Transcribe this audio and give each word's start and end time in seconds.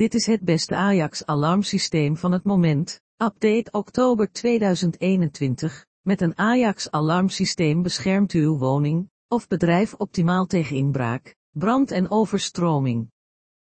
Dit 0.00 0.14
is 0.14 0.26
het 0.26 0.40
beste 0.40 0.74
Ajax-alarmsysteem 0.74 2.16
van 2.16 2.32
het 2.32 2.44
moment, 2.44 3.00
update 3.16 3.70
oktober 3.70 4.32
2021. 4.32 5.86
Met 6.00 6.20
een 6.20 6.38
Ajax-alarmsysteem 6.38 7.82
beschermt 7.82 8.32
uw 8.32 8.58
woning 8.58 9.10
of 9.28 9.48
bedrijf 9.48 9.94
optimaal 9.94 10.46
tegen 10.46 10.76
inbraak, 10.76 11.36
brand 11.50 11.90
en 11.90 12.10
overstroming. 12.10 13.10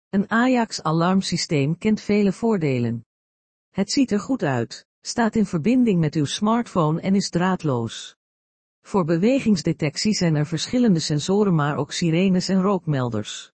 Een 0.09 0.29
Ajax-alarmsysteem 0.29 1.77
kent 1.77 2.01
vele 2.01 2.31
voordelen. 2.31 3.05
Het 3.69 3.91
ziet 3.91 4.11
er 4.11 4.19
goed 4.19 4.43
uit, 4.43 4.85
staat 5.01 5.35
in 5.35 5.45
verbinding 5.45 5.99
met 5.99 6.15
uw 6.15 6.25
smartphone 6.25 7.01
en 7.01 7.15
is 7.15 7.29
draadloos. 7.29 8.15
Voor 8.81 9.05
bewegingsdetectie 9.05 10.13
zijn 10.13 10.35
er 10.35 10.45
verschillende 10.45 10.99
sensoren 10.99 11.55
maar 11.55 11.77
ook 11.77 11.91
sirenes 11.91 12.49
en 12.49 12.61
rookmelders. 12.61 13.52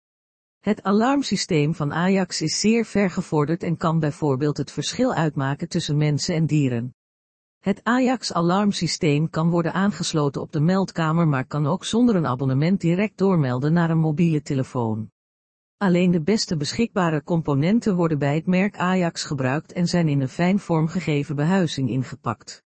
Het 0.66 0.84
alarmsysteem 0.84 1.75
van 1.75 1.93
Ajax 1.93 2.41
is 2.41 2.59
zeer 2.59 2.86
vergevorderd 2.86 3.64
en 3.64 3.77
kan 3.77 4.00
bijvoorbeeld 4.00 4.57
het 4.57 4.71
verschil 4.71 5.14
uitmaken 5.14 5.69
tussen 5.69 5.97
mensen 5.97 6.36
en 6.36 6.46
dieren. 6.46 6.96
Het 7.60 7.79
Ajax-alarmsysteem 7.83 9.29
kan 9.29 9.50
worden 9.50 9.74
aangesloten 9.74 10.41
op 10.41 10.51
de 10.51 10.60
meldkamer 10.60 11.28
maar 11.28 11.46
kan 11.46 11.65
ook 11.65 11.86
zonder 11.86 12.15
een 12.15 12.25
abonnement 12.25 12.82
direct 12.82 13.18
doormelden 13.18 13.74
naar 13.74 13.89
een 13.89 13.97
mobiele 13.97 14.41
telefoon. 14.41 15.11
Alleen 15.78 16.11
de 16.11 16.21
beste 16.21 16.57
beschikbare 16.57 17.24
componenten 17.24 17.96
worden 17.96 18.19
bij 18.19 18.36
het 18.36 18.46
merk 18.46 18.77
Ajax 18.77 19.24
gebruikt 19.24 19.74
en 19.74 19.88
zijn 19.88 20.07
in 20.07 20.21
een 20.21 20.29
fijn 20.29 20.60
vormgegeven 20.60 21.36
behuizing 21.36 21.89
ingepakt. 21.89 22.63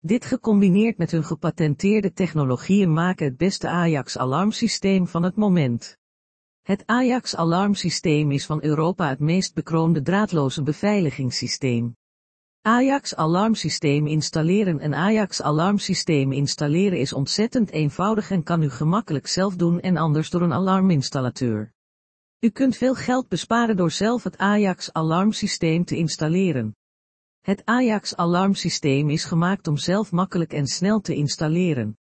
Dit 0.00 0.24
gecombineerd 0.24 0.98
met 0.98 1.10
hun 1.10 1.24
gepatenteerde 1.24 2.12
technologieën 2.12 2.92
maken 2.92 3.26
het 3.26 3.36
beste 3.36 3.68
Ajax-alarmsysteem 3.68 5.06
van 5.06 5.22
het 5.22 5.36
moment. 5.36 5.97
Het 6.68 6.82
Ajax-alarmsysteem 6.86 8.30
is 8.30 8.46
van 8.46 8.62
Europa 8.62 9.08
het 9.08 9.18
meest 9.18 9.54
bekroonde 9.54 10.02
draadloze 10.02 10.62
beveiligingssysteem. 10.62 11.96
Ajax-alarmsysteem 12.62 14.06
installeren 14.06 14.84
Een 14.84 14.94
Ajax-alarmsysteem 14.94 16.32
installeren 16.32 16.98
is 16.98 17.12
ontzettend 17.12 17.70
eenvoudig 17.70 18.30
en 18.30 18.42
kan 18.42 18.62
u 18.62 18.70
gemakkelijk 18.70 19.26
zelf 19.26 19.56
doen 19.56 19.80
en 19.80 19.96
anders 19.96 20.30
door 20.30 20.42
een 20.42 20.52
alarminstallateur. 20.52 21.72
U 22.40 22.48
kunt 22.50 22.76
veel 22.76 22.94
geld 22.94 23.28
besparen 23.28 23.76
door 23.76 23.90
zelf 23.90 24.24
het 24.24 24.38
Ajax-alarmsysteem 24.38 25.84
te 25.84 25.96
installeren. 25.96 26.76
Het 27.40 27.62
Ajax-alarmsysteem 27.64 29.10
is 29.10 29.24
gemaakt 29.24 29.66
om 29.66 29.76
zelf 29.76 30.12
makkelijk 30.12 30.52
en 30.52 30.66
snel 30.66 31.00
te 31.00 31.14
installeren. 31.14 31.98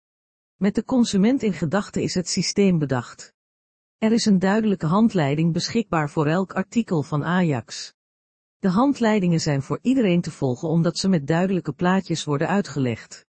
Met 0.55 0.75
de 0.75 0.83
consument 0.83 1.43
in 1.43 1.53
gedachten 1.53 2.01
is 2.01 2.13
het 2.13 2.29
systeem 2.29 2.77
bedacht. 2.77 3.32
Er 4.03 4.11
is 4.11 4.25
een 4.25 4.39
duidelijke 4.39 4.85
handleiding 4.85 5.53
beschikbaar 5.53 6.09
voor 6.09 6.27
elk 6.27 6.53
artikel 6.53 7.03
van 7.03 7.23
Ajax. 7.23 7.93
De 8.59 8.69
handleidingen 8.69 9.39
zijn 9.39 9.61
voor 9.61 9.79
iedereen 9.81 10.21
te 10.21 10.31
volgen 10.31 10.69
omdat 10.69 10.97
ze 10.97 11.07
met 11.07 11.27
duidelijke 11.27 11.73
plaatjes 11.73 12.23
worden 12.23 12.47
uitgelegd. 12.47 13.25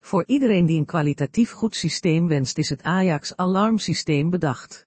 Voor 0.00 0.24
iedereen 0.26 0.66
die 0.66 0.78
een 0.78 0.84
kwalitatief 0.84 1.50
goed 1.50 1.76
systeem 1.76 2.28
wenst 2.28 2.58
is 2.58 2.68
het 2.68 2.82
Ajax 2.82 3.36
alarmsysteem 3.36 4.30
bedacht. 4.30 4.86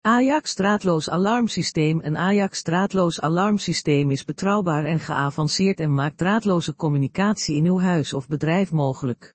Ajax 0.00 0.54
draadloos 0.54 1.10
alarmsysteem 1.10 2.00
Een 2.02 2.16
Ajax 2.16 2.62
draadloos 2.62 3.20
alarmsysteem 3.20 4.10
is 4.10 4.24
betrouwbaar 4.24 4.84
en 4.84 5.00
geavanceerd 5.00 5.80
en 5.80 5.94
maakt 5.94 6.16
draadloze 6.16 6.74
communicatie 6.74 7.56
in 7.56 7.66
uw 7.66 7.80
huis 7.80 8.12
of 8.12 8.28
bedrijf 8.28 8.72
mogelijk. 8.72 9.34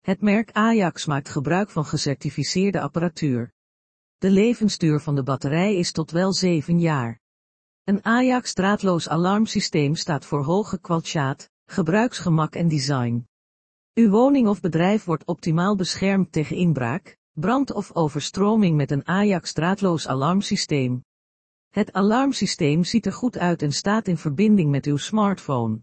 Het 0.00 0.20
merk 0.20 0.52
Ajax 0.52 1.06
maakt 1.06 1.28
gebruik 1.28 1.70
van 1.70 1.84
gecertificeerde 1.84 2.80
apparatuur. 2.80 3.53
De 4.24 4.30
levensduur 4.30 5.00
van 5.00 5.14
de 5.14 5.22
batterij 5.22 5.76
is 5.76 5.92
tot 5.92 6.10
wel 6.10 6.32
7 6.32 6.80
jaar. 6.80 7.20
Een 7.84 8.04
Ajax 8.04 8.52
draadloos 8.52 9.08
alarmsysteem 9.08 9.94
staat 9.94 10.24
voor 10.24 10.42
hoge 10.44 10.80
kwaliteit, 10.80 11.50
gebruiksgemak 11.66 12.54
en 12.54 12.68
design. 12.68 13.26
Uw 13.94 14.10
woning 14.10 14.48
of 14.48 14.60
bedrijf 14.60 15.04
wordt 15.04 15.24
optimaal 15.24 15.76
beschermd 15.76 16.32
tegen 16.32 16.56
inbraak, 16.56 17.16
brand 17.32 17.72
of 17.72 17.94
overstroming 17.94 18.76
met 18.76 18.90
een 18.90 19.06
Ajax 19.06 19.52
draadloos 19.52 20.08
alarmsysteem. 20.08 21.04
Het 21.70 21.92
alarmsysteem 21.92 22.84
ziet 22.84 23.06
er 23.06 23.12
goed 23.12 23.38
uit 23.38 23.62
en 23.62 23.72
staat 23.72 24.08
in 24.08 24.16
verbinding 24.16 24.70
met 24.70 24.86
uw 24.86 24.96
smartphone. 24.96 25.78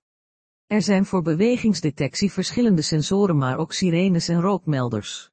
Er 0.65 0.81
zijn 0.81 1.05
voor 1.05 1.21
bewegingsdetectie 1.21 2.31
verschillende 2.31 2.81
sensoren 2.81 3.37
maar 3.37 3.57
ook 3.57 3.73
sirenes 3.73 4.27
en 4.27 4.41
rookmelders. 4.41 5.30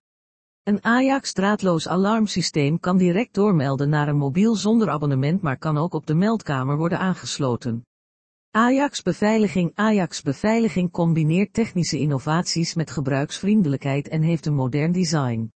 Een 0.68 0.84
Ajax 0.84 1.32
draadloos 1.32 1.88
alarmsysteem 1.88 2.80
kan 2.80 2.96
direct 2.96 3.34
doormelden 3.34 3.88
naar 3.88 4.08
een 4.08 4.16
mobiel 4.16 4.54
zonder 4.54 4.88
abonnement 4.88 5.42
maar 5.42 5.58
kan 5.58 5.78
ook 5.78 5.92
op 5.92 6.06
de 6.06 6.14
meldkamer 6.14 6.76
worden 6.76 6.98
aangesloten. 6.98 7.86
Ajax 8.50 9.02
Beveiliging 9.02 9.70
Ajax 9.74 10.22
Beveiliging 10.22 10.90
combineert 10.90 11.52
technische 11.52 11.98
innovaties 11.98 12.74
met 12.74 12.90
gebruiksvriendelijkheid 12.90 14.08
en 14.08 14.22
heeft 14.22 14.46
een 14.46 14.54
modern 14.54 14.92
design. 14.92 15.52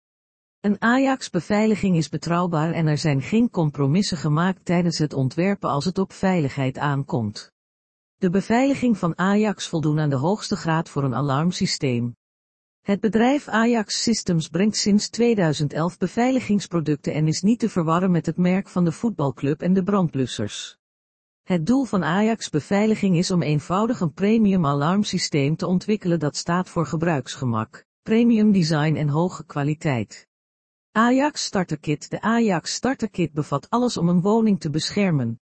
Een 0.60 0.82
Ajax 0.82 1.30
beveiliging 1.30 1.98
is 1.98 2.10
betrouwbaar 2.10 2.72
en 2.72 2.88
er 2.88 2.98
zijn 2.98 3.22
geen 3.22 3.50
compromissen 3.50 4.18
gemaakt 4.18 4.66
tijdens 4.66 4.98
het 4.98 5.14
ontwerpen 5.14 5.70
als 5.70 5.86
het 5.86 5.98
op 5.98 6.14
veiligheid 6.14 6.78
aankomt. 6.78 7.52
De 8.16 8.30
beveiliging 8.30 8.98
van 8.98 9.18
Ajax 9.18 9.68
voldoen 9.68 10.00
aan 10.00 10.10
de 10.10 10.16
hoogste 10.16 10.56
graad 10.56 10.90
voor 10.90 11.04
een 11.04 11.16
alarmsysteem. 11.16 12.16
Het 12.82 13.00
bedrijf 13.00 13.48
Ajax 13.48 14.02
Systems 14.02 14.48
brengt 14.48 14.76
sinds 14.76 15.10
2011 15.10 15.98
beveiligingsproducten 15.98 17.14
en 17.14 17.28
is 17.28 17.42
niet 17.42 17.60
te 17.60 17.70
verwarren 17.70 18.12
met 18.12 18.26
het 18.26 18.38
merk 18.38 18.70
van 18.70 18.86
de 18.86 18.92
voetbalclub 18.92 19.62
en 19.62 19.74
de 19.74 19.84
brandblussers. 19.84 20.78
Het 21.44 21.66
doel 21.66 21.84
van 21.84 22.04
Ajax 22.04 22.50
Beveiliging 22.50 23.18
is 23.18 23.32
om 23.32 23.42
eenvoudig 23.42 24.00
een 24.00 24.14
premium 24.14 24.66
alarmsysteem 24.66 25.56
te 25.56 25.68
ontwikkelen 25.68 26.20
dat 26.20 26.36
staat 26.36 26.70
voor 26.70 26.86
gebruiksgemak, 26.86 27.86
premium 28.02 28.52
design 28.52 28.96
en 28.96 29.10
hoge 29.10 29.46
kwaliteit. 29.46 30.28
Ajax 30.92 31.44
Starter 31.44 31.80
Kit 31.80 32.10
De 32.10 32.22
Ajax 32.22 32.74
Starter 32.74 33.10
Kit 33.10 33.34
bevat 33.34 33.70
alles 33.70 33.98
om 33.98 34.10
een 34.10 34.22
woning 34.22 34.60
te 34.60 34.70
beschermen. 34.70 35.41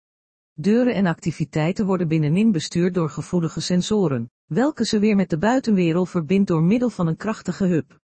Deuren 0.53 0.93
en 0.93 1.05
activiteiten 1.05 1.85
worden 1.85 2.07
binnenin 2.07 2.51
bestuurd 2.51 2.93
door 2.93 3.09
gevoelige 3.09 3.61
sensoren 3.61 4.31
welke 4.45 4.85
ze 4.85 4.99
weer 4.99 5.15
met 5.15 5.29
de 5.29 5.37
buitenwereld 5.37 6.09
verbindt 6.09 6.47
door 6.47 6.63
middel 6.63 6.89
van 6.89 7.07
een 7.07 7.17
krachtige 7.17 7.65
hub. 7.65 7.99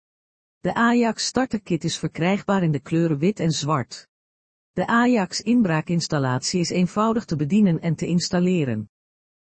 De 0.59 0.73
Ajax 0.73 1.25
Starter 1.25 1.61
Kit 1.61 1.83
is 1.83 1.97
verkrijgbaar 1.97 2.63
in 2.63 2.71
de 2.71 2.79
kleuren 2.79 3.17
wit 3.17 3.39
en 3.39 3.51
zwart. 3.51 4.07
De 4.71 4.87
Ajax 4.87 5.41
inbraakinstallatie 5.41 6.59
is 6.59 6.69
eenvoudig 6.69 7.25
te 7.25 7.35
bedienen 7.35 7.81
en 7.81 7.95
te 7.95 8.05
installeren. 8.05 8.89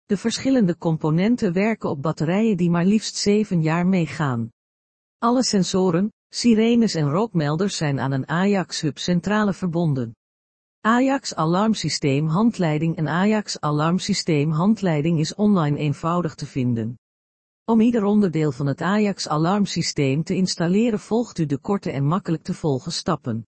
De 0.06 0.16
verschillende 0.16 0.76
componenten 0.76 1.52
werken 1.52 1.90
op 1.90 2.02
batterijen 2.02 2.56
die 2.56 2.70
maar 2.70 2.84
liefst 2.84 3.16
7 3.16 3.62
jaar 3.62 3.86
meegaan. 3.86 4.50
Alle 5.18 5.44
sensoren, 5.44 6.12
sirenes 6.28 6.94
en 6.94 7.10
rookmelders 7.10 7.76
zijn 7.76 8.00
aan 8.00 8.12
een 8.12 8.28
Ajax 8.28 8.80
hub 8.80 8.98
centrale 8.98 9.52
verbonden. 9.52 10.14
Ajax 10.86 11.34
alarmsysteem 11.34 12.28
handleiding 12.28 12.98
Een 12.98 13.08
Ajax 13.08 13.60
alarmsysteem 13.60 14.50
handleiding 14.50 15.18
is 15.18 15.34
online 15.34 15.78
eenvoudig 15.78 16.34
te 16.34 16.46
vinden. 16.46 16.98
Om 17.64 17.80
ieder 17.80 18.04
onderdeel 18.04 18.52
van 18.52 18.66
het 18.66 18.80
Ajax 18.80 19.28
alarmsysteem 19.28 20.22
te 20.22 20.34
installeren 20.34 20.98
volgt 20.98 21.38
u 21.38 21.46
de 21.46 21.58
korte 21.58 21.90
en 21.90 22.04
makkelijk 22.04 22.42
te 22.42 22.54
volgen 22.54 22.92
stappen. 22.92 23.46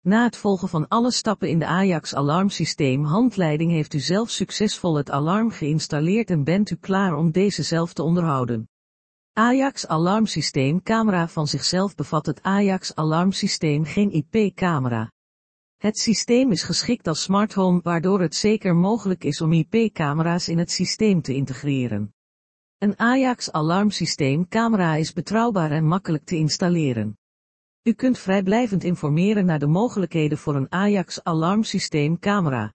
Na 0.00 0.24
het 0.24 0.36
volgen 0.36 0.68
van 0.68 0.88
alle 0.88 1.10
stappen 1.10 1.48
in 1.48 1.58
de 1.58 1.66
Ajax 1.66 2.14
alarmsysteem 2.14 3.04
handleiding 3.04 3.70
heeft 3.70 3.94
u 3.94 3.98
zelf 3.98 4.30
succesvol 4.30 4.96
het 4.96 5.10
alarm 5.10 5.50
geïnstalleerd 5.50 6.30
en 6.30 6.44
bent 6.44 6.70
u 6.70 6.76
klaar 6.76 7.14
om 7.14 7.30
deze 7.30 7.62
zelf 7.62 7.92
te 7.92 8.02
onderhouden. 8.02 8.68
Ajax 9.32 9.86
alarmsysteem 9.86 10.82
camera 10.82 11.28
van 11.28 11.46
zichzelf 11.46 11.94
bevat 11.94 12.26
het 12.26 12.42
Ajax 12.42 12.94
alarmsysteem 12.94 13.84
geen 13.84 14.10
IP-camera. 14.10 15.10
Het 15.76 15.98
systeem 15.98 16.52
is 16.52 16.62
geschikt 16.62 17.06
als 17.06 17.22
smart 17.22 17.54
home 17.54 17.80
waardoor 17.82 18.20
het 18.20 18.34
zeker 18.34 18.74
mogelijk 18.74 19.24
is 19.24 19.40
om 19.40 19.52
IP-camera's 19.52 20.48
in 20.48 20.58
het 20.58 20.70
systeem 20.70 21.22
te 21.22 21.34
integreren. 21.34 22.14
Een 22.78 22.98
Ajax 22.98 23.52
alarmsysteem 23.52 24.48
camera 24.48 24.94
is 24.94 25.12
betrouwbaar 25.12 25.70
en 25.70 25.86
makkelijk 25.86 26.24
te 26.24 26.36
installeren. 26.36 27.18
U 27.82 27.92
kunt 27.92 28.18
vrijblijvend 28.18 28.84
informeren 28.84 29.44
naar 29.44 29.58
de 29.58 29.66
mogelijkheden 29.66 30.38
voor 30.38 30.54
een 30.54 30.72
Ajax 30.72 31.24
alarmsysteem 31.24 32.18
camera. 32.18 32.72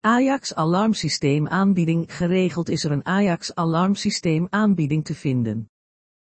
Ajax 0.00 0.54
alarmsysteem 0.54 1.48
aanbieding 1.48 2.16
geregeld 2.16 2.68
is 2.68 2.84
er 2.84 2.90
een 2.90 3.06
Ajax 3.06 3.54
alarmsysteem 3.54 4.46
aanbieding 4.50 5.04
te 5.04 5.14
vinden. 5.14 5.70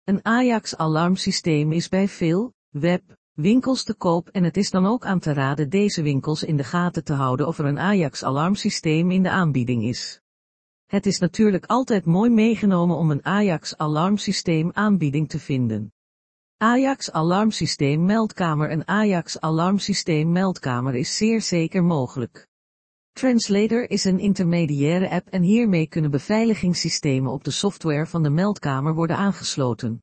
Een 0.05 0.25
Ajax 0.25 0.77
alarmsysteem 0.77 1.73
is 1.73 1.89
bij 1.89 2.09
veel 2.09 2.53
web 2.69 3.18
winkels 3.41 3.85
te 3.85 3.95
koop 3.95 4.29
en 4.29 4.45
het 4.45 4.57
is 4.57 4.71
dan 4.71 4.87
ook 4.87 5.05
aan 5.05 5.19
te 5.19 5.33
raden 5.33 5.71
deze 5.71 6.03
winkels 6.03 6.43
in 6.43 6.57
de 6.57 6.65
gaten 6.65 7.05
te 7.05 7.13
houden 7.13 7.47
of 7.47 7.59
er 7.59 7.65
een 7.65 7.79
Ajax 7.79 8.25
alarmsysteem 8.25 9.11
in 9.11 9.23
de 9.23 9.31
aanbieding 9.31 9.85
is. 9.85 10.21
Het 10.87 11.07
is 11.07 11.19
natuurlijk 11.19 11.67
altijd 11.67 12.05
mooi 12.05 12.31
meegenomen 12.31 12.97
om 12.97 13.11
een 13.11 13.25
Ajax 13.25 13.77
alarmsysteem 13.77 14.71
aanbieding 14.73 15.29
te 15.29 15.39
vinden. 15.39 15.93
Ajax 16.57 17.13
alarmsysteem 17.13 18.05
meldkamer 18.05 18.71
Een 18.71 18.89
Ajax 18.89 19.41
alarmsysteem 19.41 20.33
meldkamer 20.33 20.95
is 20.95 21.17
zeer 21.17 21.43
zeker 21.43 21.85
mogelijk. 21.85 22.47
Translator 23.13 23.91
is 23.91 24.05
een 24.05 24.19
intermediaire 24.19 25.11
app 25.11 25.29
en 25.29 25.43
hiermee 25.43 25.87
kunnen 25.87 26.11
beveiligingssystemen 26.11 27.33
op 27.33 27.45
de 27.45 27.51
software 27.51 28.07
van 28.07 28.23
de 28.23 28.31
meldkamer 28.31 28.95
worden 28.95 29.17
aangesloten. 29.17 30.03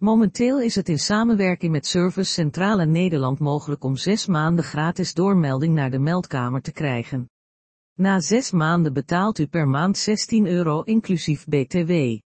Momenteel 0.00 0.60
is 0.60 0.74
het 0.74 0.88
in 0.88 0.98
samenwerking 0.98 1.72
met 1.72 1.86
Service 1.86 2.32
Centrale 2.32 2.86
Nederland 2.86 3.38
mogelijk 3.38 3.84
om 3.84 3.96
zes 3.96 4.26
maanden 4.26 4.64
gratis 4.64 5.14
doormelding 5.14 5.74
naar 5.74 5.90
de 5.90 5.98
meldkamer 5.98 6.62
te 6.62 6.72
krijgen. 6.72 7.30
Na 7.94 8.20
zes 8.20 8.50
maanden 8.50 8.92
betaalt 8.92 9.38
u 9.38 9.46
per 9.46 9.68
maand 9.68 9.98
16 9.98 10.46
euro 10.46 10.82
inclusief 10.82 11.44
BTW. 11.44 12.18